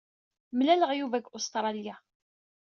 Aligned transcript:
Mlelaeɣ-d 0.57 0.97
Yuba 0.99 1.17
deg 1.21 1.25
Ustṛalya. 1.37 1.95